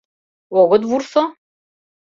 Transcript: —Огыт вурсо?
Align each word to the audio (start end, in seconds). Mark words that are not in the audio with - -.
—Огыт 0.59 0.81
вурсо? 0.89 1.23